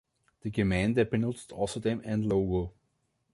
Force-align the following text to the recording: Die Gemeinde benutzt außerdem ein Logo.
Die 0.43 0.51
Gemeinde 0.51 1.05
benutzt 1.05 1.53
außerdem 1.53 2.01
ein 2.03 2.23
Logo. 2.23 2.73